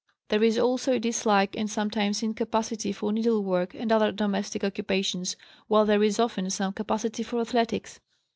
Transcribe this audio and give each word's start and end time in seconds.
There 0.29 0.41
is 0.43 0.57
also 0.57 0.93
a 0.93 0.99
dislike 0.99 1.55
and 1.55 1.69
sometimes 1.69 2.23
incapacity 2.23 2.91
for 2.91 3.11
needlework 3.13 3.75
and 3.75 3.91
other 3.91 4.11
domestic 4.11 4.63
occupations, 4.63 5.35
while 5.67 5.85
there 5.85 6.01
is 6.03 6.19
often 6.19 6.49
some 6.49 6.73
capacity 6.73 7.21
for 7.21 7.39
athletics. 7.39 7.99